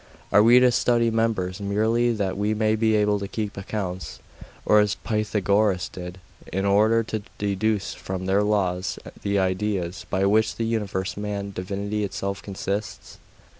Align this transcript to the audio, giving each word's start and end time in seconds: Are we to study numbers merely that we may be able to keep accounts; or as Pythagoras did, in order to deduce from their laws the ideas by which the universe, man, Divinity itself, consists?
Are 0.31 0.41
we 0.41 0.59
to 0.59 0.71
study 0.71 1.11
numbers 1.11 1.59
merely 1.61 2.11
that 2.11 2.35
we 2.35 2.55
may 2.55 2.75
be 2.75 2.95
able 2.95 3.19
to 3.19 3.27
keep 3.27 3.55
accounts; 3.55 4.17
or 4.65 4.79
as 4.79 4.95
Pythagoras 4.95 5.87
did, 5.89 6.17
in 6.51 6.65
order 6.65 7.03
to 7.03 7.21
deduce 7.37 7.93
from 7.93 8.25
their 8.25 8.41
laws 8.41 8.97
the 9.21 9.37
ideas 9.37 10.07
by 10.09 10.25
which 10.25 10.55
the 10.55 10.65
universe, 10.65 11.17
man, 11.17 11.51
Divinity 11.51 12.03
itself, 12.03 12.41
consists? 12.41 13.19